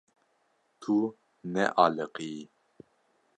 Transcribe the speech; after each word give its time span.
Tu 0.81 0.95
nealiqiyî. 1.53 2.39